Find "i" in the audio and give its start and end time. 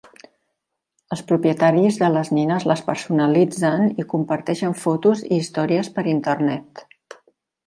3.91-4.07, 5.29-5.33